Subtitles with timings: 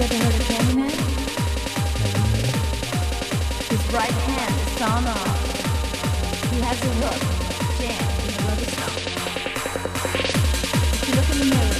[0.00, 0.96] you ever heard of Candyman?
[3.68, 5.38] His right hand is sawn off.
[6.50, 7.20] He has a hook
[7.78, 8.96] jammed in the rubber stump.
[10.94, 11.79] If you look in the mirror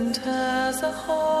[0.00, 1.39] as a whole.